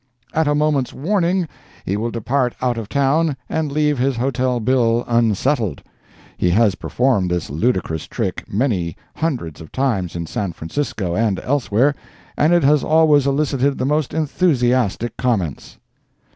[0.33, 1.47] "At a moment's warning
[1.85, 5.83] he will depart out of town and leave his hotel bill unsettled.
[6.37, 11.93] He has performed this ludicrous trick many hundreds of times in San Francisco and elsewhere,
[12.35, 15.77] and it has always elicited the most enthusiastic comments.